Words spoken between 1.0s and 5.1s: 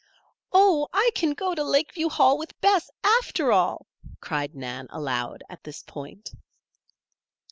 can go to Lakeview Hall with Bess, after all!" cried Nan,